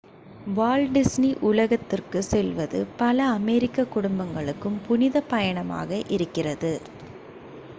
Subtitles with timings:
[0.49, 6.73] Walt Disney உலகத்துக்குச் செல்வது பல அமெரிக்கக் குடும்பங்களுக்கு புனிதப் பயணமாக இருக்கிறது